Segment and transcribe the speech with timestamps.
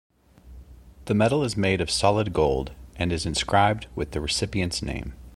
[1.05, 5.13] The medal is made of solid gold and is inscribed with the recipient's name.